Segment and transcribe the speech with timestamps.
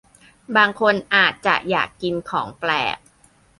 [0.55, 2.97] บางคนอาจจะอยากกินของแปลก